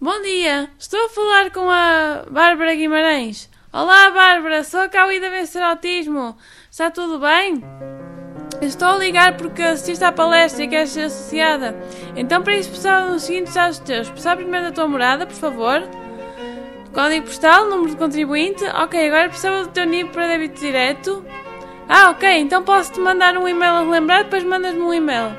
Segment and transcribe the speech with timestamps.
[0.00, 3.50] Bom dia, estou a falar com a Bárbara Guimarães.
[3.72, 6.36] Olá, Bárbara, sou a Cauí da Vencer Autismo.
[6.70, 7.60] Está tudo bem?
[8.62, 11.76] Estou a ligar porque assististe à palestra e queres ser associada.
[12.14, 14.08] Então, para isso, precisava dos seguintes dados teus.
[14.08, 15.82] Precisava primeiro da tua morada, por favor.
[16.94, 18.62] Código postal, número de contribuinte.
[18.80, 21.26] Ok, agora precisava do teu nível para débito direto.
[21.88, 25.36] Ah, ok, então posso-te mandar um e-mail a relembrar, depois mandas-me um e-mail.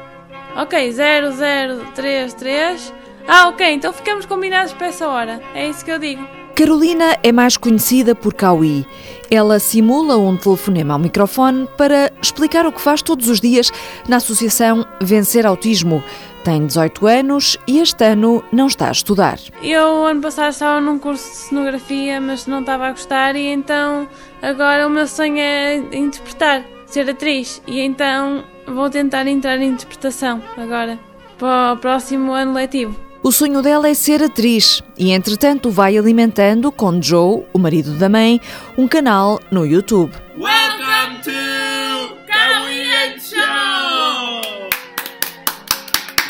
[0.57, 2.98] Ok, 0033.
[3.31, 5.39] Ah, ok, então ficamos combinados para essa hora.
[5.53, 6.27] É isso que eu digo.
[6.55, 8.87] Carolina é mais conhecida por Cauí.
[9.29, 13.71] Ela simula um telefonema ao microfone para explicar o que faz todos os dias
[14.07, 16.03] na Associação Vencer Autismo.
[16.43, 19.37] Tem 18 anos e este ano não está a estudar.
[19.61, 24.07] Eu, ano passado, estava num curso de cenografia, mas não estava a gostar, e então
[24.41, 27.61] agora o meu sonho é interpretar, ser atriz.
[27.67, 30.97] E então vou tentar entrar em interpretação agora,
[31.37, 33.08] para o próximo ano letivo.
[33.21, 38.07] O sonho dela é ser atriz e, entretanto, vai alimentando com Joe, o marido da
[38.07, 38.39] mãe,
[38.77, 40.13] um canal no YouTube.
[40.37, 44.69] Welcome to Cowie Show!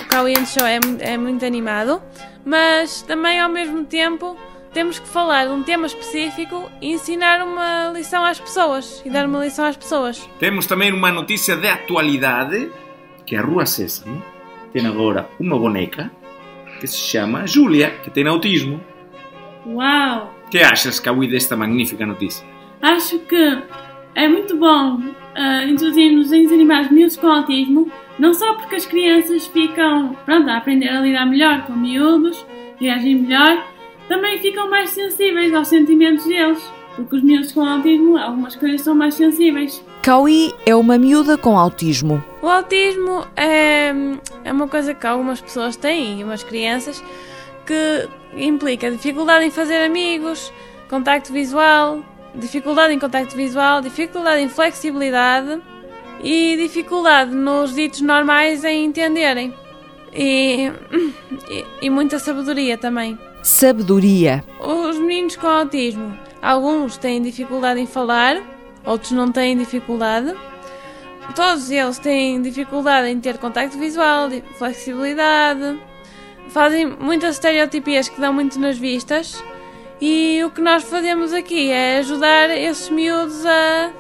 [0.02, 2.02] O Cowie Show é, é muito animado,
[2.44, 4.36] mas também ao mesmo tempo
[4.74, 9.28] temos que falar de um tema específico e ensinar uma lição às pessoas e dar
[9.28, 10.28] uma lição às pessoas.
[10.40, 12.72] Temos também uma notícia de atualidade
[13.28, 14.24] que a Rua Sésamo
[14.74, 16.12] tem agora uma boneca
[16.80, 18.80] que se chama Júlia, que tem autismo.
[19.66, 20.34] Uau!
[20.48, 22.48] O que achas, Kawi, desta magnífica notícia?
[22.82, 23.62] Acho que
[24.16, 28.86] é muito bom uh, introduzir nos desenhos animados miúdos com autismo, não só porque as
[28.86, 32.46] crianças ficam pronto, a aprender a lidar melhor com miúdos,
[32.80, 33.66] reagem melhor,
[34.08, 38.96] também ficam mais sensíveis aos sentimentos deles, porque os miúdos com autismo, algumas coisas são
[38.96, 39.84] mais sensíveis.
[40.02, 42.24] Cauí é uma miúda com autismo.
[42.42, 43.94] O autismo é,
[44.46, 47.04] é uma coisa que algumas pessoas têm, umas crianças,
[47.66, 50.54] que implica dificuldade em fazer amigos,
[50.90, 52.00] contacto visual,
[52.34, 55.62] dificuldade em contacto visual, dificuldade em flexibilidade
[56.24, 59.54] e dificuldade nos ditos normais em entenderem.
[60.14, 60.72] E,
[61.50, 63.20] e, e muita sabedoria também.
[63.44, 64.44] Sabedoria.
[64.60, 68.42] Os meninos com autismo, alguns têm dificuldade em falar,
[68.86, 70.36] outros não têm dificuldade.
[71.36, 75.80] Todos eles têm dificuldade em ter contacto visual, flexibilidade,
[76.50, 79.44] fazem muitas estereotipias que dão muito nas vistas.
[80.02, 83.92] E o que nós fazemos aqui é ajudar esses miúdos a,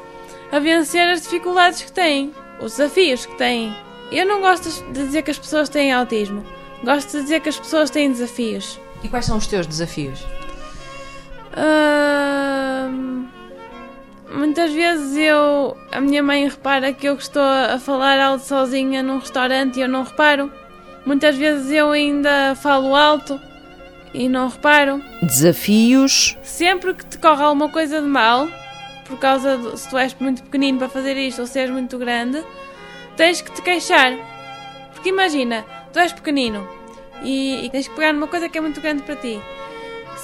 [0.51, 3.75] a vencer as dificuldades que têm, os desafios que têm.
[4.11, 6.43] Eu não gosto de dizer que as pessoas têm autismo,
[6.83, 8.79] gosto de dizer que as pessoas têm desafios.
[9.03, 10.21] E quais são os teus desafios?
[11.53, 13.28] Uh,
[14.31, 15.77] muitas vezes eu.
[15.91, 19.87] A minha mãe repara que eu estou a falar alto sozinha num restaurante e eu
[19.87, 20.51] não reparo.
[21.05, 23.39] Muitas vezes eu ainda falo alto
[24.13, 25.01] e não reparo.
[25.21, 26.37] Desafios.
[26.43, 28.47] Sempre que te corre alguma coisa de mal,
[29.05, 31.97] por causa de se tu és muito pequenino para fazer isto ou se és muito
[31.97, 32.43] grande,
[33.15, 34.13] tens que te queixar.
[34.93, 36.67] Porque imagina, tu és pequenino
[37.23, 39.39] e, e tens que pegar numa coisa que é muito grande para ti.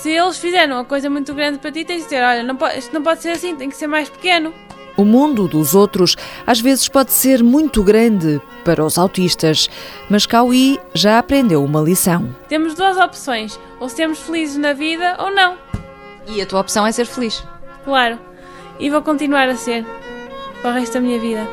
[0.05, 2.77] Se eles fizeram uma coisa muito grande para ti, tens de dizer: olha, não pode,
[2.77, 4.53] isto não pode ser assim, tem que ser mais pequeno.
[4.95, 9.67] O mundo dos outros às vezes pode ser muito grande para os autistas,
[10.07, 12.35] mas Cauí já aprendeu uma lição.
[12.47, 15.57] Temos duas opções: ou sermos felizes na vida ou não.
[16.27, 17.43] E a tua opção é ser feliz?
[17.83, 18.19] Claro,
[18.79, 19.83] e vou continuar a ser
[20.61, 21.47] para o resto da minha vida.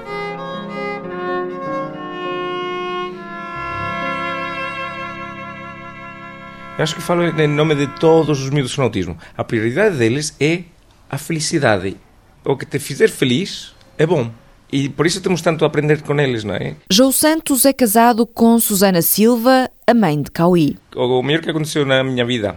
[6.79, 9.17] Eu acho que falo em nome de todos os miúdos com autismo.
[9.37, 10.63] A prioridade deles é
[11.11, 11.99] a felicidade.
[12.43, 14.31] O que te fizer feliz é bom.
[14.73, 16.75] E por isso temos tanto a aprender com eles, não é?
[16.91, 20.79] João Santos é casado com Susana Silva, a mãe de Cauí.
[20.97, 22.57] O melhor que aconteceu na minha vida,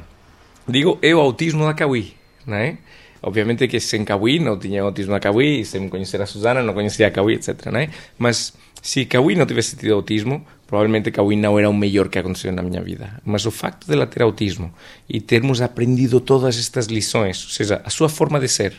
[0.65, 2.13] digo, é o autismo da Cauí,
[2.47, 2.77] não é?
[3.21, 7.07] Obviamente que sem Cauí não tinha autismo da Cauí, sem conhecer a Susana não conhecia
[7.07, 7.89] a Cauí, etc, não é?
[8.17, 12.51] Mas se Cauí não tivesse tido autismo, provavelmente Cauí não era o melhor que aconteceu
[12.51, 13.21] na minha vida.
[13.23, 14.73] Mas o facto de ela ter autismo
[15.07, 18.73] e termos aprendido todas estas lições, ou seja, a sua forma de ser,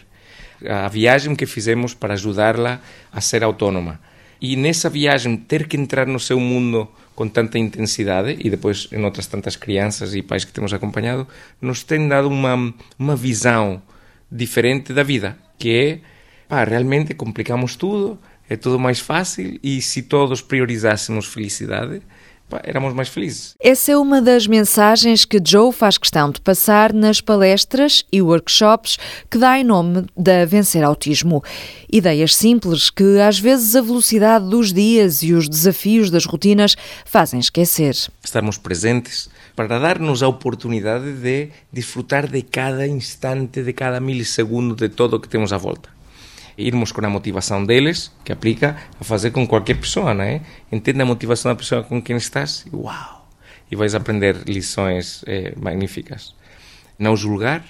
[0.68, 2.80] a viagem que fizemos para ajudá-la
[3.12, 4.00] a ser autónoma,
[4.40, 9.02] e nessa viagem ter que entrar no seu mundo com tanta intensidade e depois em
[9.02, 11.26] outras tantas crianças e pais que temos acompanhado,
[11.60, 13.80] nos tem dado uma, uma visão
[14.30, 16.00] diferente da vida, que é,
[16.48, 18.18] pá, realmente complicamos tudo,
[18.48, 22.00] é tudo mais fácil e se todos priorizássemos felicidade,
[22.48, 23.54] pá, éramos mais felizes.
[23.60, 28.98] Essa é uma das mensagens que Joe faz questão de passar nas palestras e workshops
[29.30, 31.42] que dá em nome da Vencer Autismo.
[31.90, 37.40] Ideias simples que às vezes a velocidade dos dias e os desafios das rotinas fazem
[37.40, 37.94] esquecer.
[38.22, 44.88] Estarmos presentes, para dar-nos a oportunidade de disfrutar de cada instante, de cada milisegundo, de
[44.88, 45.95] todo o que temos à volta.
[46.56, 50.40] Irmos com a motivação deles, que aplica a fazer com qualquer pessoa, não é?
[50.72, 53.28] Entende a motivação da pessoa com quem estás uau!
[53.70, 56.34] E vais aprender lições eh, magníficas.
[56.98, 57.64] Não julgar,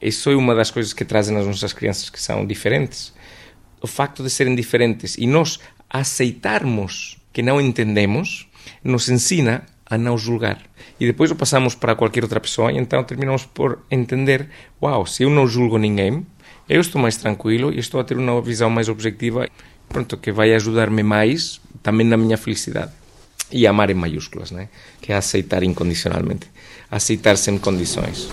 [0.00, 3.12] isso é uma das coisas que trazem as nossas crianças que são diferentes.
[3.80, 5.58] O facto de serem diferentes e nós
[5.90, 8.48] aceitarmos que não entendemos,
[8.82, 10.58] nos ensina a não julgar.
[10.98, 14.48] E depois o passamos para qualquer outra pessoa e então terminamos por entender:
[14.80, 16.26] uau, se eu não julgo ninguém,
[16.68, 19.48] eu estou mais tranquilo e estou a ter uma visão mais objetiva,
[19.88, 22.92] pronto, que vai ajudar-me mais também na minha felicidade.
[23.52, 24.68] E amar em maiúsculas, né?
[25.00, 26.48] que é aceitar incondicionalmente.
[26.90, 28.28] Aceitar sem condições.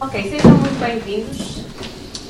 [0.00, 1.64] Ok, sejam muito bem-vindos.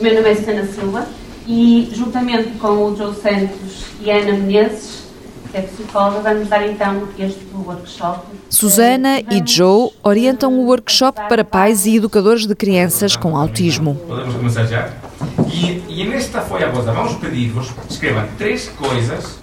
[0.00, 1.06] Meu nome é Susana Silva
[1.46, 5.05] e, juntamente com o Joe Santos e a Ana Menezes,
[5.50, 8.26] que é psicóloga, vamos dar então este workshop.
[8.49, 13.94] Susana e Joe orientam o workshop para pais e educadores de crianças com autismo.
[14.06, 15.03] Podemos começar já?
[15.52, 19.38] E, e nesta folha vossa vamos pedir-vos escrevam três coisas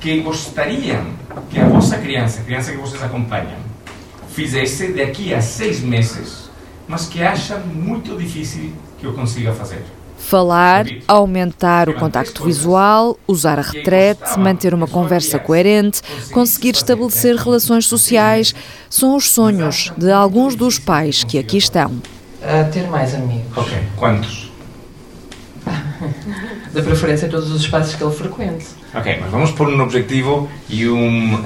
[0.00, 1.04] que gostariam
[1.50, 3.58] que a vossa criança, a criança que vocês acompanham,
[4.28, 6.48] fizesse daqui a seis meses,
[6.86, 9.84] mas que acha muito difícil que eu consiga fazer.
[10.16, 17.86] Falar, aumentar o contacto visual, usar a retrete, manter uma conversa coerente, conseguir estabelecer relações
[17.86, 18.54] sociais,
[18.90, 21.90] são os sonhos de alguns dos pais que aqui estão.
[21.90, 23.56] Uh, ter mais amigos.
[23.56, 24.47] Ok, quantos?
[26.72, 28.66] De preferência em todos os espaços que ele frequente.
[28.94, 31.40] Ok, mas vamos pôr um objetivo e um, uh,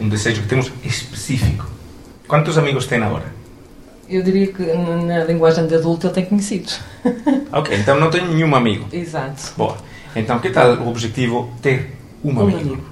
[0.00, 1.66] um desejo que temos específico.
[2.26, 3.34] Quantos amigos tem agora?
[4.08, 6.80] Eu diria que na linguagem de adulto ele tem conhecidos.
[7.52, 8.86] Ok, então não tenho nenhum amigo.
[8.92, 9.52] Exato.
[9.56, 9.76] Boa.
[10.14, 11.92] Então, que tal o objetivo ter
[12.24, 12.58] um, Um amigo?
[12.58, 12.82] amigo.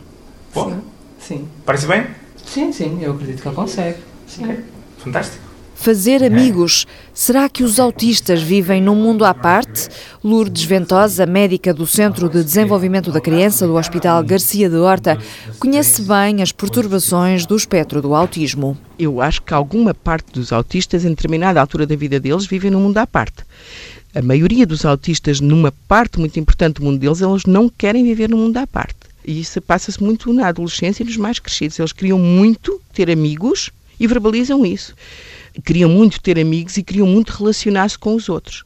[0.55, 0.71] Boa.
[0.71, 0.81] Sim.
[1.19, 1.49] Sim.
[1.67, 2.07] Parece bem?
[2.47, 3.99] Sim, sim, eu acredito que ele consegue.
[4.27, 4.45] Sim.
[4.45, 4.65] Ok,
[4.99, 5.44] fantástico.
[5.85, 6.87] Fazer amigos.
[7.13, 9.91] Será que os autistas vivem num mundo à parte?
[10.25, 15.19] Lourdes Ventosa, médica do Centro de Desenvolvimento da Criança do Hospital Garcia de Horta,
[15.59, 18.79] conhece bem as perturbações do espectro do autismo.
[18.99, 22.81] eu acho que alguma parte dos autistas, em determinada altura da vida deles, vivem num
[22.81, 23.45] mundo à parte.
[24.15, 28.31] A maioria dos autistas, numa parte muito importante do mundo deles, eles não querem viver
[28.31, 28.97] num mundo à parte.
[29.23, 31.79] E isso passa-se muito na adolescência e nos mais crescidos.
[31.79, 33.69] Eles queriam muito ter amigos
[34.01, 34.95] e verbalizam isso.
[35.65, 38.65] Queriam muito ter amigos e queriam muito relacionar-se com os outros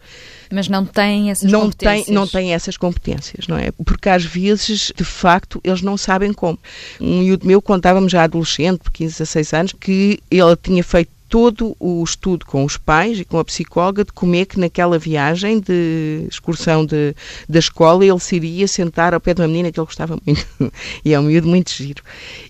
[0.50, 3.70] Mas não têm essas não tem, não tem essas competências, não é?
[3.84, 6.58] Porque às vezes, de facto, eles não sabem como.
[7.00, 11.10] Um miúdo meu contava-me já adolescente, de 15 a 16 anos, que ele tinha feito
[11.28, 14.98] todo o estudo com os pais e com a psicóloga de como é que naquela
[14.98, 17.14] viagem de excursão de,
[17.48, 20.46] da escola ele se iria sentar ao pé de uma menina que ele gostava muito.
[21.04, 22.02] e é um miúdo muito giro.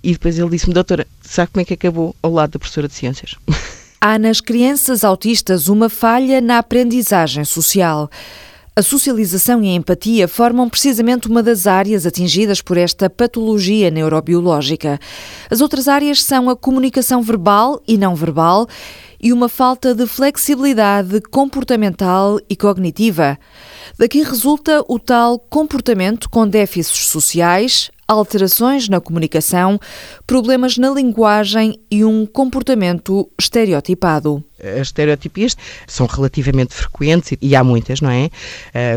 [0.03, 2.95] E depois ele disse-me, doutora, sabe como é que acabou ao lado da professora de
[2.95, 3.35] ciências?
[4.01, 8.09] Há nas crianças autistas uma falha na aprendizagem social.
[8.77, 15.01] A socialização e a empatia formam precisamente uma das áreas atingidas por esta patologia neurobiológica.
[15.51, 18.69] As outras áreas são a comunicação verbal e não verbal
[19.21, 23.39] e uma falta de flexibilidade comportamental e cognitiva.
[23.99, 29.79] Daqui resulta o tal comportamento com déficits sociais, alterações na comunicação,
[30.27, 34.43] problemas na linguagem e um comportamento estereotipado.
[34.59, 35.57] As estereotipias
[35.87, 38.29] são relativamente frequentes e há muitas, não é?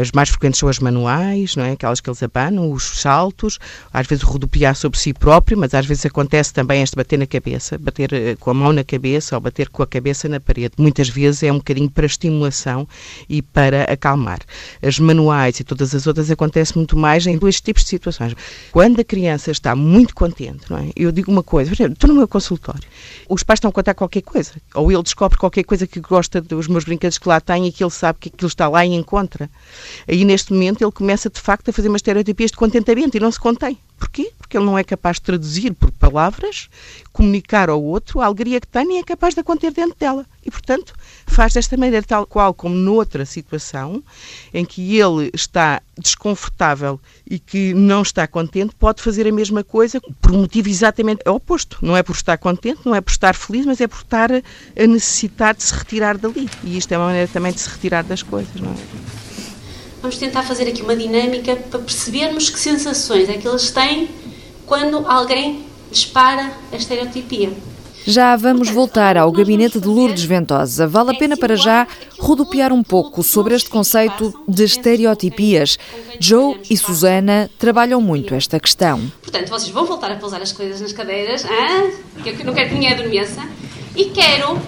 [0.01, 1.73] As mais frequentes são as manuais, não é?
[1.73, 3.59] Aquelas que eles abanam, os saltos,
[3.93, 7.27] às vezes o rodopiar sobre si próprio, mas às vezes acontece também este bater na
[7.27, 10.73] cabeça, bater uh, com a mão na cabeça ou bater com a cabeça na parede.
[10.77, 12.87] Muitas vezes é um bocadinho para estimulação
[13.29, 14.39] e para acalmar.
[14.81, 18.35] As manuais e todas as outras acontecem muito mais em dois tipos de situações.
[18.71, 20.91] Quando a criança está muito contente, não é?
[20.95, 22.83] Eu digo uma coisa, por exemplo, estou no meu consultório,
[23.27, 26.67] os pais estão a contar qualquer coisa, ou ele descobre qualquer coisa que gosta dos
[26.67, 29.49] meus brinquedos que lá tem e que ele sabe que aquilo está lá e encontra.
[30.07, 33.31] Aí, neste momento, ele começa, de facto, a fazer umas estereotipias de contentamento e não
[33.31, 33.77] se contém.
[34.01, 34.33] Porquê?
[34.35, 36.69] Porque ele não é capaz de traduzir por palavras,
[37.13, 40.25] comunicar ao outro a alegria que tem e é capaz de a conter dentro dela.
[40.43, 40.95] E, portanto,
[41.27, 44.03] faz desta maneira, tal qual como noutra situação,
[44.51, 50.01] em que ele está desconfortável e que não está contente, pode fazer a mesma coisa
[50.19, 51.77] por um motivo exatamente oposto.
[51.79, 54.87] Não é por estar contente, não é por estar feliz, mas é por estar a
[54.87, 56.49] necessitar de se retirar dali.
[56.63, 59.20] E isto é uma maneira também de se retirar das coisas, não é?
[60.01, 64.09] Vamos tentar fazer aqui uma dinâmica para percebermos que sensações é que eles têm
[64.65, 67.51] quando alguém dispara a estereotipia.
[68.03, 70.87] Já vamos voltar ao gabinete de Lourdes Ventosa.
[70.87, 75.77] Vale a pena para já rodopiar um pouco sobre este conceito de estereotipias.
[76.19, 78.99] Joe e Susana trabalham muito esta questão.
[79.21, 81.45] Portanto, vocês vão voltar a pousar as coisas nas cadeiras,
[82.23, 83.47] que eu não quero que ninguém adormeça,
[83.95, 84.59] e quero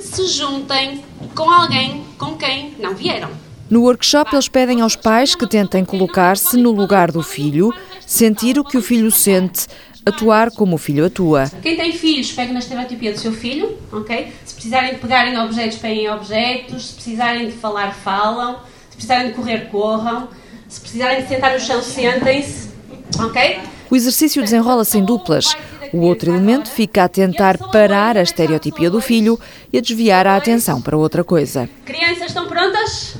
[0.00, 3.28] se juntem com alguém com quem não vieram.
[3.68, 7.72] No workshop, eles pedem aos pais que tentem colocar-se no lugar do filho,
[8.06, 9.66] sentir o que o filho sente,
[10.04, 11.50] atuar como o filho atua.
[11.62, 14.32] Quem tem filhos, pegue na estereotipia do seu filho, ok?
[14.44, 16.88] Se precisarem de pegar em objetos, peguem em objetos.
[16.88, 18.58] Se precisarem de falar, falam.
[18.90, 20.28] Se precisarem de correr, corram.
[20.68, 22.70] Se precisarem de sentar no chão, sentem-se,
[23.18, 23.60] ok?
[23.90, 25.56] O exercício desenrola-se em duplas.
[25.92, 29.38] O outro elemento fica a tentar parar a estereotipia do filho
[29.72, 31.68] e a desviar a atenção para outra coisa.
[31.84, 33.16] Crianças, estão prontas?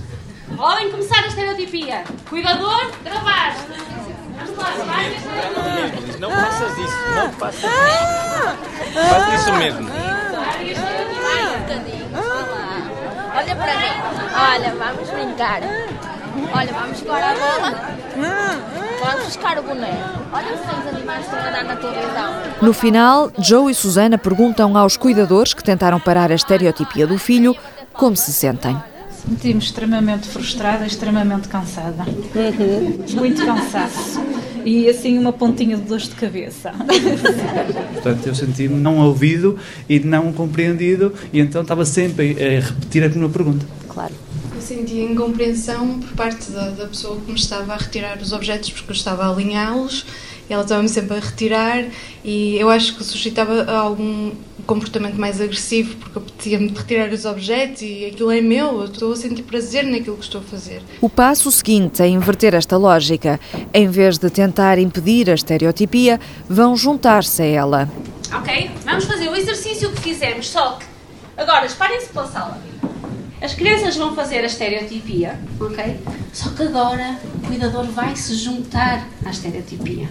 [0.57, 2.03] Podem começar a estereotipia.
[2.29, 3.57] Cuidador, gravar.
[4.37, 5.17] Vamos lá, vai.
[6.19, 8.95] Não faças isso, não faças isso.
[9.09, 9.89] Faz isso mesmo.
[13.37, 13.95] Olha para mim.
[14.37, 15.61] Olha, vamos brincar.
[16.53, 17.99] Olha, vamos jogar a bola.
[19.01, 20.21] Vamos buscar o boneco.
[20.33, 22.35] Olha os desenhos animais que estão a dar na televisão.
[22.63, 27.55] No final, Joe e Susana perguntam aos cuidadores que tentaram parar a estereotipia do filho
[27.93, 28.77] como se sentem.
[29.11, 32.05] Senti-me extremamente frustrada, extremamente cansada.
[33.15, 34.23] Muito cansaço.
[34.65, 36.73] E assim uma pontinha de dor de cabeça.
[37.93, 43.09] Portanto, eu senti-me não ouvido e não compreendido e então estava sempre a repetir a
[43.09, 43.67] mesma pergunta.
[43.89, 44.13] Claro.
[44.65, 48.93] Senti incompreensão por parte da, da pessoa que me estava a retirar os objetos porque
[48.93, 50.07] eu estava a alinhá-los
[50.49, 51.85] e ela estava-me sempre a retirar
[52.25, 54.33] e eu acho que suscitava algum
[54.67, 59.13] comportamento mais agressivo porque apetecia-me de retirar os objetos e aquilo é meu, eu estou
[59.13, 60.81] a sentir prazer naquilo que estou a fazer.
[60.99, 63.39] O passo seguinte é inverter esta lógica.
[63.73, 66.19] Em vez de tentar impedir a estereotipia,
[66.49, 67.91] vão juntar-se a ela.
[68.35, 68.71] Ok?
[68.87, 70.87] Vamos fazer o exercício que fizemos, só que
[71.37, 72.59] agora esparem-se pela sala.
[73.45, 76.01] As crianças vão fazer a estereotipia, ok?
[76.33, 80.09] Só que agora o cuidador vai se juntar à estereotipia.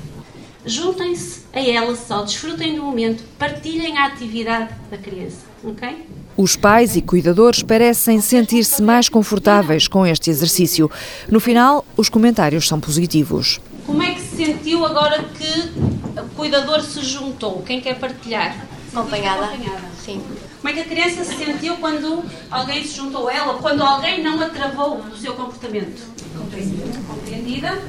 [0.64, 6.06] Juntem-se a ela só, desfrutem do momento, partilhem a atividade da criança, ok?
[6.38, 10.92] Os pais e cuidadores parecem sentir-se mais confortáveis com este exercício.
[11.28, 13.60] No final, os comentários são positivos.
[13.88, 17.64] Como é que se sentiu agora que o cuidador se juntou?
[17.64, 18.56] Quem quer partilhar?
[18.94, 19.46] Acompanhada.
[19.46, 19.82] Acompanhada.
[20.06, 20.22] Sim.
[20.64, 24.24] Como é que a criança se sentiu quando alguém se juntou a ela, quando alguém
[24.24, 26.02] não a travou do seu comportamento?
[26.38, 27.00] Compreendida.
[27.06, 27.80] Compreendida?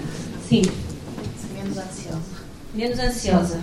[0.48, 0.62] Sim.
[1.54, 2.20] Menos ansiosa.
[2.74, 3.62] Menos ansiosa.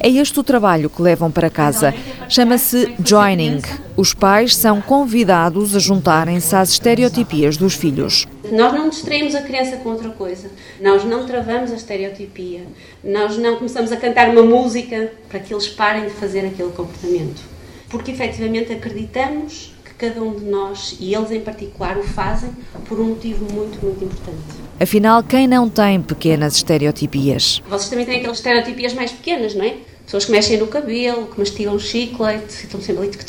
[0.00, 1.92] É este o trabalho que levam para casa.
[2.26, 3.60] Chama-se joining.
[3.98, 8.26] Os pais são convidados a juntarem-se às estereotipias dos filhos.
[8.50, 10.50] Nós não distraímos a criança com outra coisa.
[10.80, 12.64] Nós não travamos a estereotipia.
[13.04, 17.55] Nós não começamos a cantar uma música para que eles parem de fazer aquele comportamento.
[17.96, 22.50] Porque efetivamente acreditamos que cada um de nós, e eles em particular, o fazem
[22.86, 24.38] por um motivo muito, muito importante.
[24.78, 27.62] Afinal, quem não tem pequenas estereotipias?
[27.66, 29.78] Vocês também têm aquelas estereotipias mais pequenas, não é?
[30.04, 33.24] Pessoas que mexem no cabelo, que mastigam chiclete, que estão sempre ali, que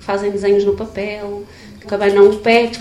[0.00, 1.44] fazem desenhos no papel,
[1.80, 2.72] que abanam o pé.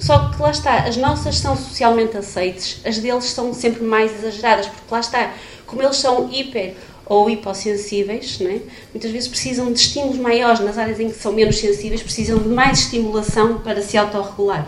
[0.00, 4.68] Só que lá está, as nossas são socialmente aceites, as deles são sempre mais exageradas,
[4.68, 5.34] porque lá está,
[5.66, 6.76] como eles são hiper
[7.08, 8.60] ou hipossensíveis, é?
[8.92, 12.48] muitas vezes precisam de estímulos maiores, nas áreas em que são menos sensíveis, precisam de
[12.48, 14.66] mais estimulação para se autorregular.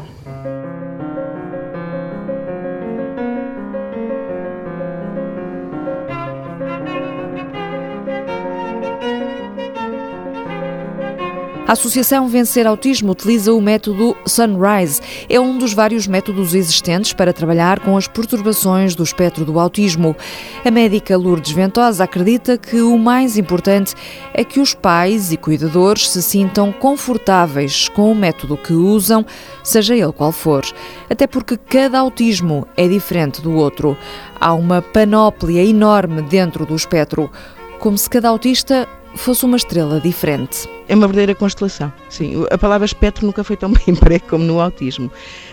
[11.71, 15.01] A Associação Vencer Autismo utiliza o método Sunrise.
[15.29, 20.17] É um dos vários métodos existentes para trabalhar com as perturbações do espectro do autismo.
[20.65, 23.95] A médica Lourdes Ventosa acredita que o mais importante
[24.35, 29.25] é que os pais e cuidadores se sintam confortáveis com o método que usam,
[29.63, 30.65] seja ele qual for.
[31.09, 33.97] Até porque cada autismo é diferente do outro.
[34.41, 37.31] Há uma panóplia enorme dentro do espectro,
[37.79, 40.69] como se cada autista fosse uma estrela diferente.
[40.89, 41.93] É uma verdadeira constelação.
[42.09, 45.11] Sim, a palavra espectro nunca foi tão bem emprego como no autismo.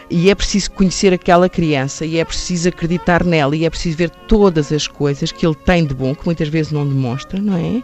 [0.09, 4.09] E é preciso conhecer aquela criança e é preciso acreditar nela e é preciso ver
[4.09, 7.83] todas as coisas que ele tem de bom, que muitas vezes não demonstra, não é?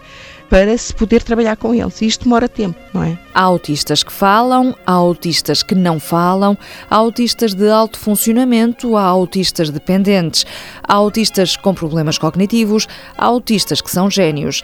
[0.50, 2.02] Para se poder trabalhar com eles.
[2.02, 3.18] E isto demora tempo, não é?
[3.34, 6.58] Há autistas que falam, há autistas que não falam,
[6.90, 10.46] há autistas de alto funcionamento, há autistas dependentes,
[10.82, 12.88] há autistas com problemas cognitivos,
[13.18, 14.64] há autistas que são génios.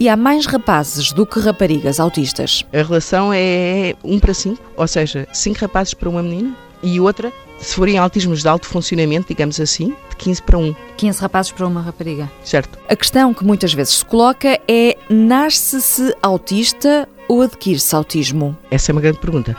[0.00, 2.64] E há mais rapazes do que raparigas autistas.
[2.72, 7.30] A relação é um para cinco, ou seja, cinco rapazes para uma menina e outra,
[7.58, 10.74] se forem autismos de alto funcionamento, digamos assim, de 15 para 1.
[10.96, 12.32] 15 rapazes para uma rapariga.
[12.42, 12.78] Certo.
[12.88, 18.56] A questão que muitas vezes se coloca é: nasce-se autista ou adquire-se autismo?
[18.70, 19.54] Essa é uma grande pergunta.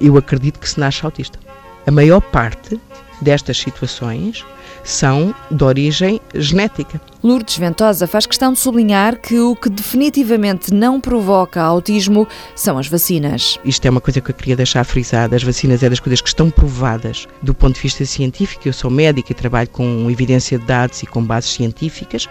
[0.00, 1.36] Eu acredito que se nasce autista.
[1.84, 2.80] A maior parte
[3.20, 4.46] destas situações
[4.90, 7.00] são de origem genética.
[7.22, 12.88] Lourdes Ventosa faz questão de sublinhar que o que definitivamente não provoca autismo são as
[12.88, 13.58] vacinas.
[13.64, 15.36] Isto é uma coisa que eu queria deixar frisada.
[15.36, 18.66] As vacinas é das coisas que estão provadas do ponto de vista científico.
[18.66, 22.28] Eu sou médica e trabalho com evidência de dados e com bases científicas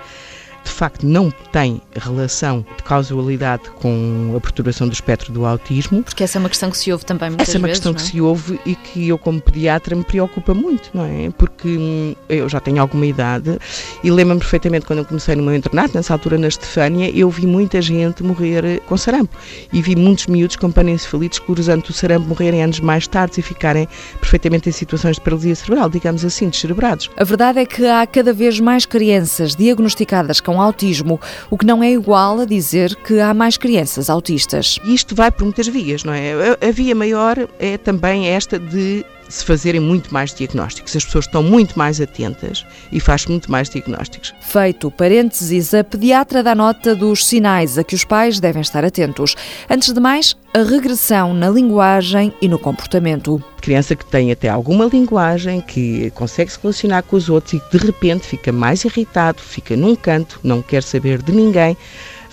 [0.70, 6.04] de facto não tem relação de causalidade com a perturbação do espectro do autismo.
[6.04, 7.56] Porque essa é uma questão que se ouve também muitas vezes.
[7.56, 7.96] Essa é uma vezes, questão é?
[7.96, 11.32] que se ouve e que eu, como pediatra, me preocupa muito, não é?
[11.38, 13.58] Porque hum, eu já tenho alguma idade
[14.04, 17.46] e lembro-me perfeitamente quando eu comecei no meu internato, nessa altura na Estefânia, eu vi
[17.46, 19.36] muita gente morrer com sarampo
[19.74, 23.88] e vi muitos miúdos com panencefalites cruzando o sarampo morrerem anos mais tarde e ficarem
[24.20, 27.10] perfeitamente em situações de paralisia cerebral, digamos assim, descerebrados.
[27.18, 31.84] A verdade é que há cada vez mais crianças diagnosticadas com autismo, o que não
[31.84, 34.80] é igual a dizer que há mais crianças autistas.
[34.84, 36.34] Isto vai por muitas vias, não é?
[36.62, 40.96] A via maior é também esta de se fazerem muito mais diagnósticos.
[40.96, 44.34] As pessoas estão muito mais atentas e faz muito mais diagnósticos.
[44.42, 49.36] Feito parênteses, a pediatra dá nota dos sinais a que os pais devem estar atentos.
[49.70, 53.42] Antes de mais, a regressão na linguagem e no comportamento.
[53.62, 57.86] Criança que tem até alguma linguagem, que consegue se relacionar com os outros e de
[57.86, 61.78] repente fica mais irritado, fica num canto, não quer saber de ninguém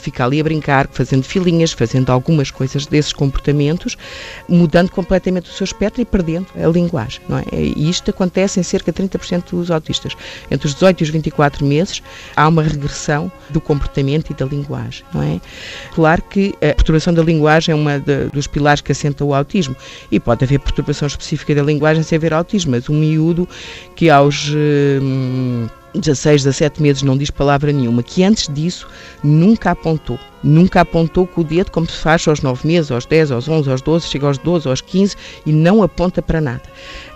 [0.07, 3.97] fica ali a brincar, fazendo filinhas, fazendo algumas coisas desses comportamentos,
[4.49, 7.21] mudando completamente o seu espectro e perdendo a linguagem.
[7.29, 7.45] Não é?
[7.53, 10.17] E isto acontece em cerca de 30% dos autistas.
[10.49, 12.03] Entre os 18 e os 24 meses
[12.37, 15.05] há uma regressão do comportamento e da linguagem.
[15.13, 15.41] Não é?
[15.93, 17.99] Claro que a perturbação da linguagem é uma
[18.33, 19.75] dos pilares que assenta o autismo
[20.11, 23.49] e pode haver perturbação específica da linguagem sem haver autismo, mas um miúdo
[23.97, 24.53] que aos.
[24.55, 25.67] Hum,
[25.99, 28.89] 16, 17 meses não diz palavra nenhuma, que antes disso
[29.23, 33.33] nunca apontou nunca apontou com o dedo como se faz aos 9 meses, aos 10,
[33.33, 36.63] aos 11, aos 12, chega aos 12, aos 15 e não aponta para nada.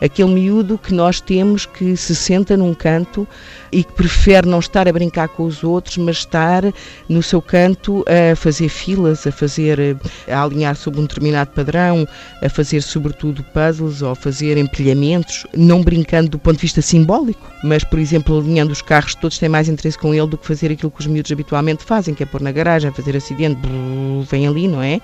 [0.01, 3.27] Aquele miúdo que nós temos que se senta num canto
[3.71, 6.65] e que prefere não estar a brincar com os outros, mas estar
[7.09, 9.97] no seu canto a fazer filas, a fazer
[10.29, 12.07] a alinhar sob um determinado padrão,
[12.43, 17.49] a fazer sobretudo puzzles ou a fazer empilhamentos, não brincando do ponto de vista simbólico,
[17.63, 20.73] mas por exemplo alinhando os carros todos têm mais interesse com ele do que fazer
[20.73, 24.47] aquilo que os miúdos habitualmente fazem, que é pôr na garagem, fazer acidente, brrr, vem
[24.47, 25.01] ali, não é?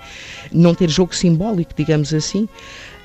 [0.51, 2.47] Não ter jogo simbólico, digamos assim.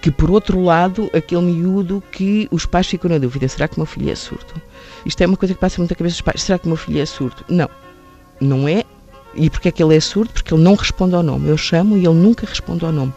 [0.01, 3.81] Que por outro lado, aquele miúdo que os pais ficam na dúvida: será que o
[3.81, 4.61] meu filho é surdo?
[5.07, 6.77] Isto é uma coisa que passa muito na cabeça dos pais: será que o meu
[6.77, 7.44] filho é surdo?
[7.48, 7.70] Não,
[8.40, 8.85] não é.
[9.35, 10.31] E porquê é que ele é surdo?
[10.33, 11.48] Porque ele não responde ao nome.
[11.48, 13.12] Eu chamo e ele nunca responde ao nome.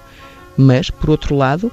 [0.55, 1.71] Mas, por outro lado,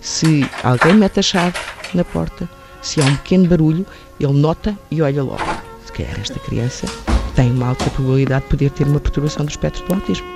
[0.00, 1.58] se alguém mete a chave
[1.94, 2.48] na porta,
[2.82, 3.86] se há um pequeno barulho,
[4.18, 5.44] ele nota e olha logo.
[5.84, 6.86] Se calhar esta criança
[7.36, 10.26] tem uma alta probabilidade de poder ter uma perturbação do espectro do autismo.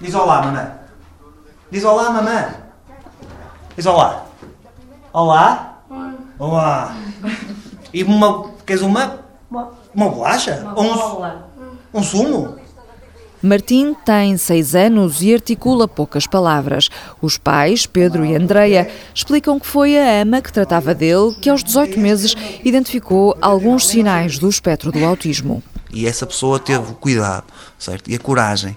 [0.00, 0.72] Diz olá, mamãe.
[1.70, 2.46] Diz olá, mamãe.
[3.76, 4.24] Diz olá.
[5.12, 5.82] Olá?
[6.38, 6.96] Olá.
[7.92, 8.50] E uma.
[8.64, 9.20] Queres uma?
[9.94, 10.72] Uma bolacha?
[10.74, 12.58] Ou um, um sumo?
[13.42, 16.88] Martim tem seis anos e articula poucas palavras.
[17.20, 21.62] Os pais, Pedro e Andreia, explicam que foi a ama que tratava dele que aos
[21.62, 25.62] 18 meses identificou alguns sinais do espectro do autismo.
[25.92, 27.44] E essa pessoa teve o cuidado,
[27.78, 28.10] certo?
[28.10, 28.76] E a coragem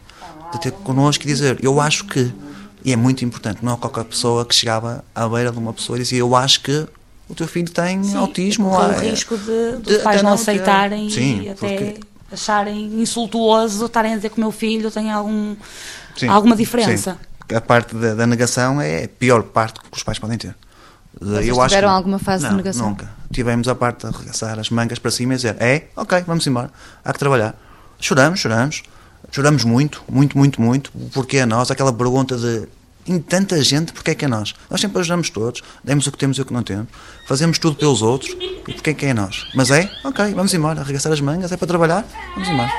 [0.52, 2.32] de ter connosco e dizer, eu acho que,
[2.84, 5.98] e é muito importante, não é qualquer pessoa que chegava à beira de uma pessoa
[5.98, 6.88] e dizia, eu acho que
[7.28, 8.70] o teu filho tem Sim, autismo.
[8.70, 12.00] Com o risco de, de, de pais não aceitarem Sim, e até porque
[12.32, 15.56] acharem insultuoso estarem a dizer que o meu filho tem algum,
[16.16, 17.18] sim, alguma diferença.
[17.50, 17.56] Sim.
[17.56, 20.56] A parte da, da, negação é a pior parte que os pais podem ter.
[21.20, 22.90] Vocês Eu tiveram que, alguma fase não, de negação?
[22.90, 23.10] Nunca.
[23.32, 26.70] Tivemos a parte de arregaçar as mangas para cima e dizer: é, ok, vamos embora,
[27.04, 27.56] há que trabalhar.
[28.00, 28.84] Choramos, choramos,
[29.32, 32.68] choramos muito, muito, muito, muito, porque é nós, aquela pergunta de
[33.10, 34.54] em tanta gente, porque é que é nós?
[34.70, 36.88] Nós sempre ajudamos todos, demos o que temos e o que não temos,
[37.28, 38.36] fazemos tudo pelos outros,
[38.68, 39.48] e porque é que é nós?
[39.56, 39.90] Mas é?
[40.04, 42.72] Ok, vamos embora, arregaçar as mangas, é para trabalhar, vamos embora.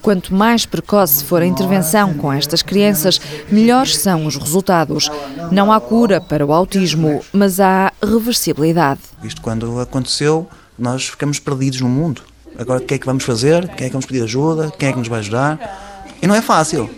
[0.00, 5.10] Quanto mais precoce for a intervenção com estas crianças, melhores são os resultados.
[5.50, 9.00] Não há cura para o autismo, mas há reversibilidade.
[9.22, 12.22] Isto quando aconteceu, nós ficamos perdidos no mundo.
[12.56, 13.68] Agora, o que é que vamos fazer?
[13.68, 14.72] Quem é que vamos pedir ajuda?
[14.78, 16.06] Quem é que nos vai ajudar?
[16.22, 16.88] E não é fácil.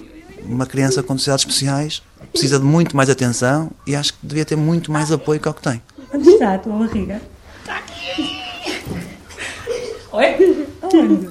[0.44, 2.02] Uma criança com necessidades especiais
[2.32, 5.54] precisa de muito mais atenção e acho que devia ter muito mais apoio que o
[5.54, 5.82] que tem.
[6.12, 7.20] Onde está a tua barriga?
[7.60, 8.42] Está aqui.
[10.12, 10.66] Oi?
[10.82, 11.30] Onde?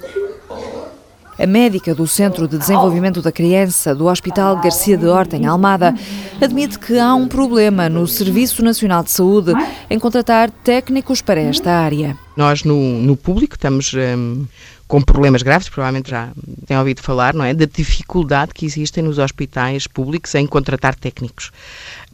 [1.39, 5.95] A médica do Centro de Desenvolvimento da Criança do Hospital Garcia de Horta, em Almada,
[6.41, 9.53] admite que há um problema no Serviço Nacional de Saúde
[9.89, 12.17] em contratar técnicos para esta área.
[12.35, 14.45] Nós, no, no público, estamos um,
[14.89, 16.31] com problemas graves, provavelmente já
[16.65, 17.53] têm ouvido falar, não é?
[17.53, 21.51] Da dificuldade que existem nos hospitais públicos em contratar técnicos.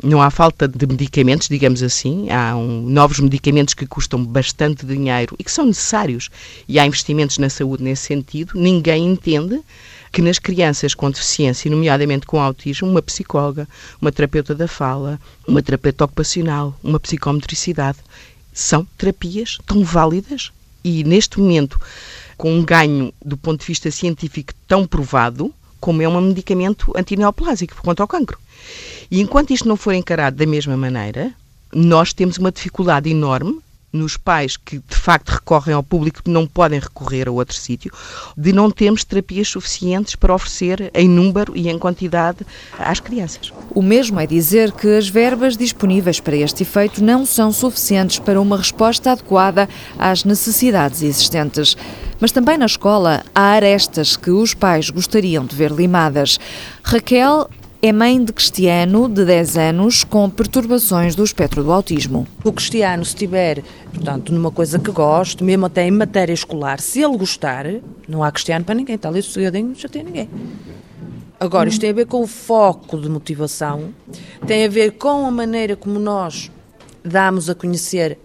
[0.03, 5.37] Não há falta de medicamentos, digamos assim, há um, novos medicamentos que custam bastante dinheiro
[5.39, 6.29] e que são necessários,
[6.67, 8.51] e há investimentos na saúde nesse sentido.
[8.55, 9.61] Ninguém entende
[10.11, 13.69] que nas crianças com deficiência, nomeadamente com autismo, uma psicóloga,
[14.01, 17.99] uma terapeuta da fala, uma terapeuta ocupacional, uma psicometricidade,
[18.51, 20.51] são terapias tão válidas
[20.83, 21.79] e neste momento
[22.37, 27.75] com um ganho do ponto de vista científico tão provado como é um medicamento antineoplásico
[27.83, 28.39] quanto ao cancro.
[29.09, 31.31] E enquanto isto não for encarado da mesma maneira,
[31.73, 33.59] nós temos uma dificuldade enorme
[33.95, 37.91] nos pais que de facto recorrem ao público não podem recorrer a outro sítio,
[38.37, 42.45] de não termos terapias suficientes para oferecer em número e em quantidade
[42.77, 43.51] às crianças.
[43.71, 48.39] O mesmo é dizer que as verbas disponíveis para este efeito não são suficientes para
[48.39, 51.75] uma resposta adequada às necessidades existentes.
[52.19, 56.39] Mas também na escola há arestas que os pais gostariam de ver limadas.
[56.83, 57.49] Raquel
[57.85, 62.27] é mãe de Cristiano, de 10 anos, com perturbações do espectro do autismo.
[62.43, 63.61] O Cristiano, se estiver,
[63.93, 67.67] portanto, numa coisa que goste, mesmo até em matéria escolar, se ele gostar,
[68.07, 70.29] não há Cristiano para ninguém, está ali sossegadinho, não tem ninguém.
[71.39, 73.93] Agora, isto tem a ver com o foco de motivação,
[74.47, 76.49] tem a ver com a maneira como nós
[77.03, 78.17] damos a conhecer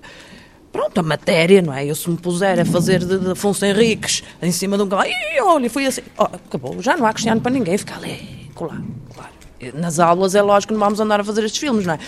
[0.72, 1.84] pronto, a matéria, não é?
[1.84, 5.10] Eu se me puser a fazer de, de Afonso Henriques em cima de um cavalo,
[5.42, 8.80] olha, foi assim, oh, acabou, já não há Cristiano para ninguém, fica ali, colar,
[9.14, 9.39] claro.
[9.74, 11.98] Nas aulas é lógico que não vamos andar a fazer estes filmes, não é?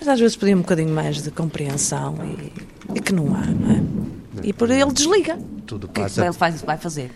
[0.00, 2.52] Mas às vezes pedir um bocadinho mais de compreensão e,
[2.96, 3.82] e que não há, não é?
[4.42, 5.38] E por ele desliga.
[5.66, 7.10] Tudo O que é que passa- ele faz, vai fazer?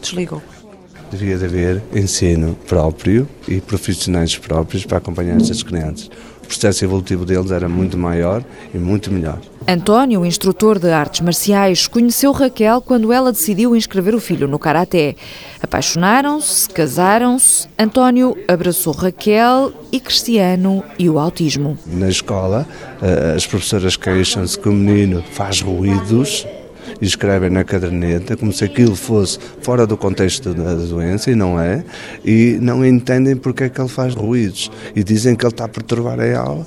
[0.00, 0.42] Desligou.
[1.10, 6.10] Devia de haver ensino próprio e profissionais próprios para acompanhar estas crianças.
[6.42, 9.38] O processo evolutivo deles era muito maior e muito melhor.
[9.66, 15.14] António, instrutor de artes marciais, conheceu Raquel quando ela decidiu inscrever o filho no karaté.
[15.62, 17.68] Apaixonaram-se, casaram-se.
[17.78, 21.78] António abraçou Raquel e Cristiano e o autismo.
[21.86, 22.66] Na escola,
[23.00, 26.44] eh, as professoras queixam-se que o menino faz ruídos
[27.00, 31.60] e escrevem na caderneta como se aquilo fosse fora do contexto da doença e não
[31.60, 31.84] é,
[32.24, 35.68] e não entendem porque é que ele faz ruídos e dizem que ele está a
[35.68, 36.66] perturbar a aula.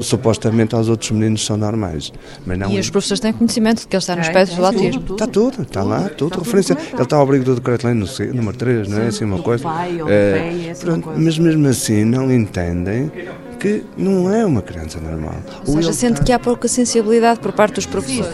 [0.00, 2.12] Supostamente aos outros meninos são normais,
[2.44, 5.04] mas não E os professores têm conhecimento de que ele está no espectro do autismo.
[5.10, 6.76] Está tudo, está lá, tudo, referência.
[6.92, 9.64] Ele está ao abrigo do decreto-lei número 3, não é assim uma coisa?
[9.64, 11.20] pai É, é pronto, coisa.
[11.20, 13.10] mas mesmo assim não entendem
[13.58, 15.36] que não é uma criança normal.
[15.66, 18.32] Ou seja, sente que há pouca sensibilidade por parte dos professores.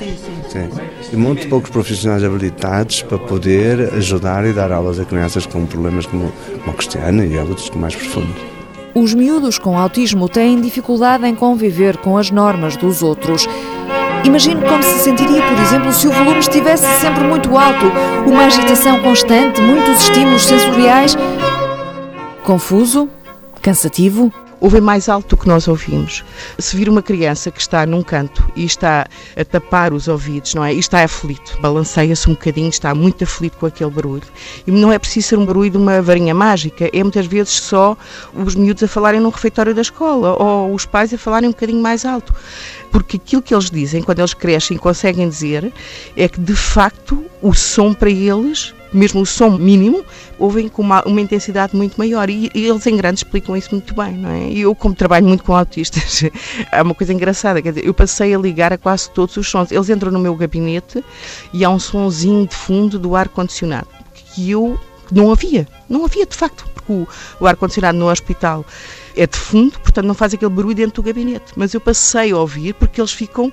[0.48, 0.68] Sim.
[1.12, 6.06] E muito poucos profissionais habilitados para poder ajudar e dar aulas a crianças com problemas
[6.06, 8.51] como, como o Cristiano e outros mais profundos.
[8.94, 13.48] Os miúdos com autismo têm dificuldade em conviver com as normas dos outros.
[14.22, 17.86] Imagino como se sentiria, por exemplo, se o volume estivesse sempre muito alto,
[18.26, 21.16] uma agitação constante, muitos estímulos sensoriais.
[22.44, 23.08] Confuso?
[23.62, 24.30] Cansativo?
[24.62, 26.24] Ouvem mais alto do que nós ouvimos.
[26.56, 30.62] Se vir uma criança que está num canto e está a tapar os ouvidos, não
[30.62, 30.72] é?
[30.72, 34.22] E está aflito, balanceia-se um bocadinho, está muito aflito com aquele barulho.
[34.64, 37.96] E não é preciso ser um barulho de uma varinha mágica, é muitas vezes só
[38.32, 41.82] os miúdos a falarem num refeitório da escola ou os pais a falarem um bocadinho
[41.82, 42.32] mais alto.
[42.92, 45.72] Porque aquilo que eles dizem, quando eles crescem, conseguem dizer,
[46.16, 50.04] é que de facto o som para eles mesmo o som mínimo,
[50.38, 52.28] ouvem com uma, uma intensidade muito maior.
[52.28, 54.52] E, e eles em grande explicam isso muito bem, não é?
[54.52, 56.24] Eu, como trabalho muito com autistas,
[56.70, 59.70] há uma coisa engraçada, quer dizer, eu passei a ligar a quase todos os sons.
[59.70, 61.04] Eles entram no meu gabinete
[61.52, 64.78] e há um sonzinho de fundo do ar-condicionado, que eu
[65.10, 67.06] não havia, não havia de facto, porque o,
[67.40, 68.64] o ar-condicionado no hospital
[69.16, 71.52] é de fundo, portanto não faz aquele barulho dentro do gabinete.
[71.56, 73.52] Mas eu passei a ouvir porque eles ficam.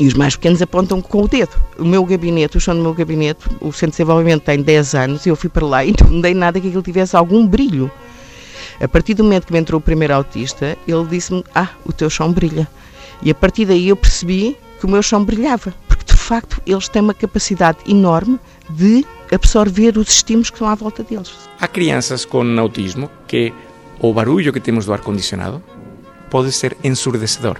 [0.00, 1.52] E os mais pequenos apontam com o dedo.
[1.78, 5.26] O meu gabinete, o chão do meu gabinete, o Centro de Desenvolvimento tem 10 anos,
[5.26, 7.90] eu fui para lá e não dei nada que aquilo tivesse algum brilho.
[8.80, 12.10] A partir do momento que me entrou o primeiro autista, ele disse-me: Ah, o teu
[12.10, 12.66] chão brilha.
[13.22, 16.88] E a partir daí eu percebi que o meu chão brilhava, porque de facto eles
[16.88, 21.32] têm uma capacidade enorme de absorver os estímulos que estão à volta deles.
[21.60, 23.52] Há crianças com autismo que
[24.00, 25.62] o barulho que temos do ar-condicionado
[26.28, 27.56] pode ser ensurdecedor.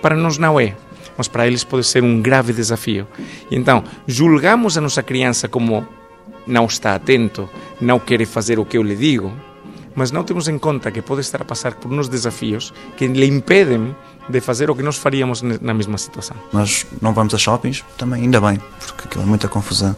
[0.00, 0.74] Para nós não é,
[1.16, 3.06] mas para eles pode ser um grave desafio.
[3.50, 5.86] Então, julgamos a nossa criança como
[6.46, 7.48] não está atento,
[7.80, 9.32] não quer fazer o que eu lhe digo,
[9.94, 13.26] mas não temos em conta que pode estar a passar por uns desafios que lhe
[13.26, 13.94] impedem
[14.28, 16.36] de fazer o que nós faríamos na mesma situação.
[16.52, 19.94] Nós não vamos a shoppings, também ainda bem, porque aquilo é muita confusão.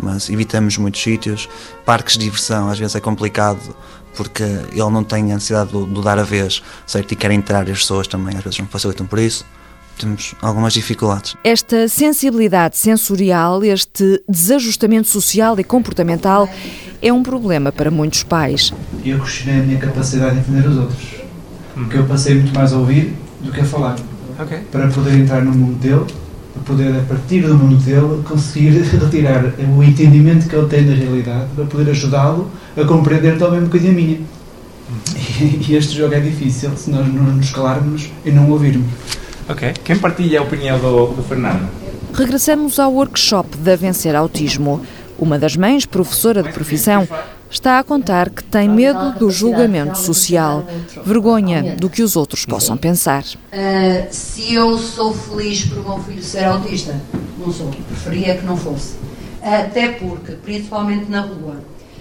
[0.00, 1.48] Mas evitamos muitos sítios.
[1.84, 3.76] Parques de diversão às vezes é complicado
[4.14, 7.12] porque ele não tem a necessidade de, de dar a vez, certo?
[7.12, 9.44] E quer entrar e as pessoas também às vezes não facilitam por isso.
[9.96, 11.36] Temos algumas dificuldades.
[11.42, 16.48] Esta sensibilidade sensorial, este desajustamento social e comportamental
[17.02, 18.72] é um problema para muitos pais.
[19.04, 21.06] Eu questionei a minha capacidade de entender os outros,
[21.74, 23.96] porque eu passei muito mais a ouvir do que a falar.
[24.38, 24.58] Ok.
[24.70, 26.04] Para poder entrar no mundo dele,
[26.52, 29.44] para poder, a partir do mundo dele, conseguir retirar
[29.76, 33.92] o entendimento que ele tem da realidade, para poder ajudá-lo a compreender também um bocadinho
[33.92, 34.18] a minha.
[35.68, 38.88] E este jogo é difícil se nós não nos calarmos e não ouvirmos.
[39.48, 39.74] Ok.
[39.84, 41.68] Quem partilha a opinião do, do Fernando?
[42.12, 44.84] Regressamos ao workshop da Vencer Autismo.
[45.18, 47.06] Uma das mães, professora de profissão,
[47.48, 50.66] está a contar que tem medo do julgamento social,
[51.04, 53.22] vergonha do que os outros possam pensar.
[53.22, 57.00] Uh, se eu sou feliz por o meu filho ser autista,
[57.38, 57.70] não sou.
[57.88, 58.96] Preferia que não fosse.
[59.40, 61.56] Até porque, principalmente na rua,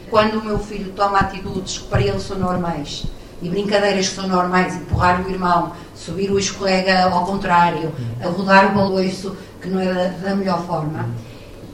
[0.10, 3.06] quando o meu filho toma atitudes que para ele são normais
[3.46, 8.72] e brincadeiras que são normais, empurrar o irmão, subir o escorrega ao contrário, a rodar
[8.72, 11.08] o baloiço, que não é da, da melhor forma.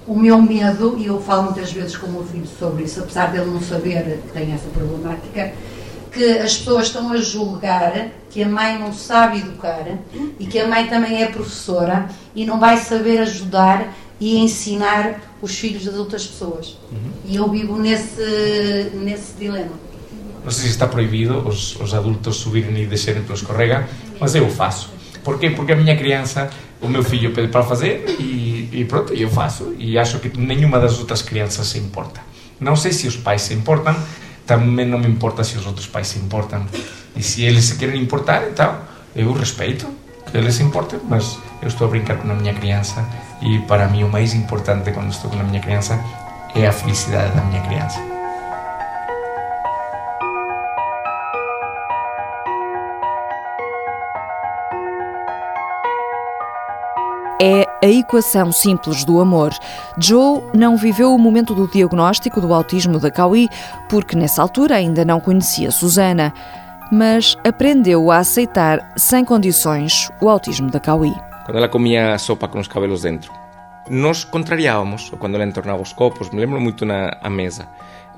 [0.06, 3.32] O meu medo, e eu falo muitas vezes com o meu filho sobre isso, apesar
[3.32, 5.54] dele não saber que tem essa problemática,
[6.12, 9.86] que as pessoas estão a julgar que a mãe não sabe educar
[10.38, 15.58] e que a mãe também é professora e não vai saber ajudar e ensinar os
[15.58, 16.78] filhos das outras pessoas.
[16.92, 17.12] Uhum.
[17.26, 19.91] E eu vivo nesse, nesse dilema.
[20.44, 23.88] Não sei se está proibido os, os adultos subirem e descerem pelo escorrega,
[24.20, 24.90] mas eu faço.
[25.24, 25.52] Por quê?
[25.52, 26.50] Porque a minha criança,
[26.82, 29.76] o meu filho pede para fazer e, e pronto, eu faço.
[29.78, 32.22] E acho que nenhuma das outras crianças se importa.
[32.60, 33.96] Não sei se os pais se importam,
[34.46, 36.66] também não me importa se os outros pais se importam.
[37.16, 38.80] E se eles se querem importar, então
[39.16, 39.88] eu respeito
[40.30, 43.06] que eles se importem, mas eu estou a brincar com a minha criança
[43.42, 46.04] e para mim o mais importante quando estou com a minha criança
[46.56, 48.11] é a felicidade da minha criança.
[57.44, 59.52] É a equação simples do amor.
[59.98, 63.50] Joe não viveu o momento do diagnóstico do autismo da Cauí
[63.90, 66.32] porque nessa altura ainda não conhecia Susana,
[66.92, 71.16] mas aprendeu a aceitar sem condições o autismo da Cauí.
[71.44, 73.34] Quando ela comia sopa com os cabelos dentro,
[73.90, 77.68] nos contrariávamos, ou quando ela entornava os copos, me lembro muito na a mesa,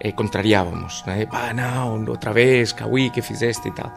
[0.01, 1.25] e contrariávamos, né?
[1.31, 3.89] Ah, não, outra vez, Cauí, que fizeste e tal.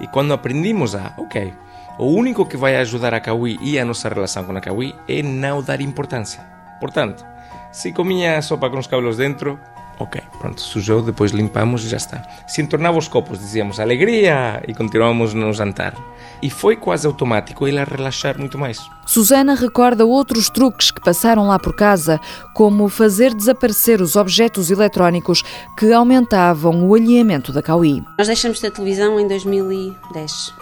[0.00, 1.54] E quando aprendimos a, ok,
[1.98, 5.22] o único que vai ajudar a Cauí e a nossa relação com a Cauí é
[5.22, 6.42] não dar importância.
[6.80, 7.24] Portanto,
[7.70, 9.58] se comia sopa com os cabelos dentro,
[9.98, 12.22] ok, pronto, sujou, depois limpamos e já está.
[12.46, 15.94] Se entornava os copos, dizíamos alegria e continuamos no jantar.
[16.42, 18.78] E foi quase automático ele a relaxar muito mais.
[19.06, 22.20] Susana recorda outros truques que passaram lá por casa,
[22.54, 25.42] como fazer desaparecer os objetos eletrónicos
[25.76, 28.02] que aumentavam o alinhamento da Cauí.
[28.18, 30.54] Nós deixamos de ter televisão em 2010.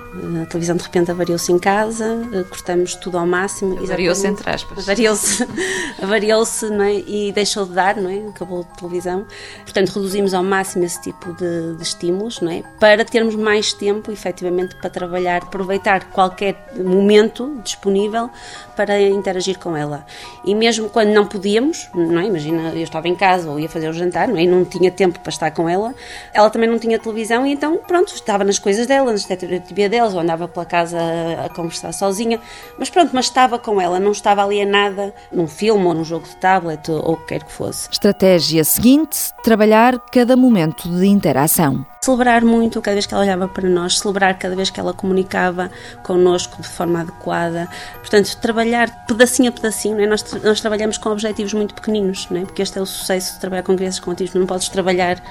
[0.42, 3.78] A televisão de repente avariou-se em casa, cortamos tudo ao máximo.
[3.82, 4.78] Avariou-se entre aspas.
[4.78, 5.46] Avariou-se,
[6.02, 6.94] avariou-se não é?
[6.94, 8.28] e deixou de dar, não é?
[8.28, 9.21] acabou a televisão.
[9.62, 12.62] Portanto, reduzimos ao máximo esse tipo de, de estímulos não é?
[12.78, 18.30] para termos mais tempo, efetivamente, para trabalhar, aproveitar qualquer momento disponível
[18.76, 20.04] para interagir com ela.
[20.44, 22.26] E mesmo quando não podíamos, não é?
[22.26, 24.42] imagina, eu estava em casa ou ia fazer o jantar não é?
[24.42, 25.94] e não tinha tempo para estar com ela,
[26.32, 30.14] ela também não tinha televisão e então, pronto, estava nas coisas dela, nas TV deles,
[30.14, 30.98] ou andava pela casa
[31.44, 32.40] a, conversar sozinha,
[32.78, 36.04] mas pronto, mas estava com ela, não estava ali a nada num filme ou num
[36.04, 37.88] jogo de tablet ou o que quer que fosse.
[37.90, 39.11] Estratégia seguinte:
[39.42, 41.84] trabalhar cada momento de interação.
[42.00, 45.70] Celebrar muito cada vez que ela olhava para nós, celebrar cada vez que ela comunicava
[46.02, 47.68] connosco de forma adequada.
[48.00, 49.96] Portanto, trabalhar pedacinho a pedacinho.
[49.96, 50.06] Não é?
[50.06, 52.44] nós, nós trabalhamos com objetivos muito pequeninos, não é?
[52.44, 54.40] porque este é o sucesso de trabalhar com crianças com autismo.
[54.40, 55.22] Não podes trabalhar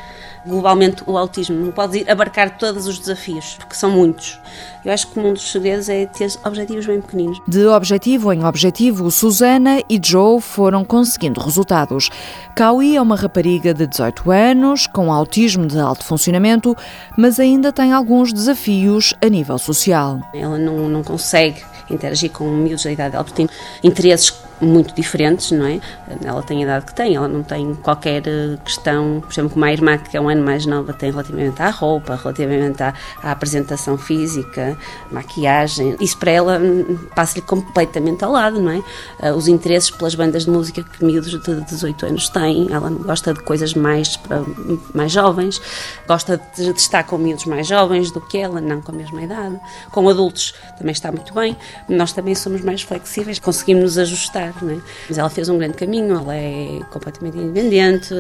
[0.45, 4.39] globalmente o autismo, não podes ir abarcar todos os desafios, porque são muitos.
[4.84, 7.39] Eu acho que um dos segredos é ter objetivos bem pequeninos.
[7.47, 12.10] De objetivo em objetivo, Susana e Joe foram conseguindo resultados.
[12.56, 16.75] Kaui é uma rapariga de 18 anos, com autismo de alto funcionamento,
[17.15, 20.19] mas ainda tem alguns desafios a nível social.
[20.34, 23.49] Ela não, não consegue interagir com miúdos da idade dela, porque tem
[23.84, 25.80] interesses muito diferentes, não é?
[26.24, 28.21] Ela tem a idade que tem, ela não tem qualquer
[28.63, 31.69] questão, por exemplo, como a irmã que é um ano mais nova tem relativamente à
[31.69, 32.93] roupa, relativamente à,
[33.24, 34.78] à apresentação física,
[35.12, 36.62] maquiagem, isso para ela
[37.15, 39.32] passa-lhe completamente ao lado, não é?
[39.34, 43.41] Os interesses pelas bandas de música que miúdos de 18 anos têm, ela gosta de
[43.41, 44.43] coisas mais para
[44.93, 45.62] mais jovens,
[46.08, 49.21] gosta de, de estar com miúdos mais jovens do que ela, não com a mesma
[49.21, 49.60] idade.
[49.91, 51.58] Com adultos também está muito bem,
[51.89, 54.81] nós também somos mais flexíveis, conseguimos nos ajustar trabalhar, não é?
[55.07, 58.13] Mas ela fez um grande caminho, ela é completamente independente,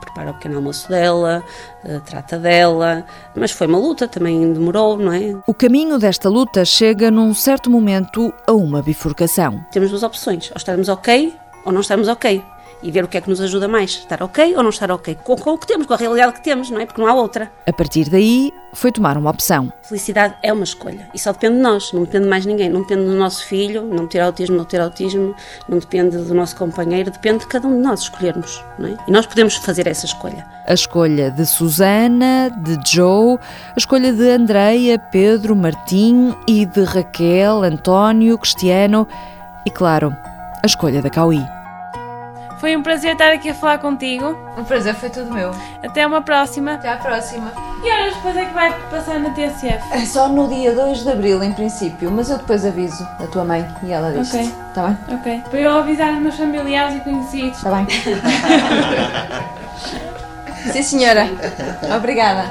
[0.00, 1.42] prepara o pequeno almoço dela,
[1.84, 3.04] eh, trata dela,
[3.34, 5.36] mas foi uma luta, também demorou, não é?
[5.46, 9.64] O caminho desta luta chega num certo momento a uma bifurcação.
[9.72, 12.42] Temos duas opções, ou estarmos ok ou não estarmos ok
[12.82, 15.16] e ver o que é que nos ajuda mais, estar ok ou não estar ok,
[15.22, 16.86] com, com, o que temos, com a realidade que temos, não é?
[16.86, 17.50] Porque não há outra.
[17.66, 19.72] A partir daí, foi tomar uma opção.
[19.82, 22.80] Felicidade é uma escolha e só depende de nós, não depende de mais ninguém, não
[22.80, 25.34] depende do nosso filho, não ter autismo, não ter autismo,
[25.68, 28.96] não depende do nosso companheiro, depende de cada um de nós escolhermos, não é?
[29.06, 30.46] E nós podemos fazer essa escolha.
[30.66, 37.62] A escolha de Susana, de Joe, a escolha de Andreia, Pedro, Martim e de Raquel,
[37.62, 39.06] António, Cristiano
[39.66, 40.14] e, claro,
[40.62, 41.42] a escolha da Cauí.
[42.62, 44.38] Foi um prazer estar aqui a falar contigo.
[44.56, 45.50] O prazer foi todo meu.
[45.82, 46.74] Até uma próxima.
[46.74, 47.52] Até à próxima.
[47.82, 49.82] E horas depois é que vai passar na TSF?
[49.90, 53.44] É só no dia 2 de Abril, em princípio, mas eu depois aviso a tua
[53.44, 54.32] mãe e ela diz.
[54.32, 54.48] Ok.
[54.68, 54.96] Está bem?
[55.12, 55.42] Ok.
[55.50, 57.58] Para eu avisar os meus familiares e conhecidos.
[57.58, 57.84] Está bem.
[60.72, 61.28] Sim, senhora.
[61.96, 62.48] Obrigada.